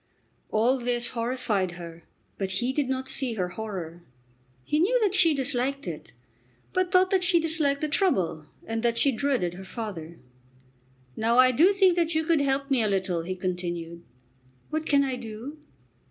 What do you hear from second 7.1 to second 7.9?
that she disliked the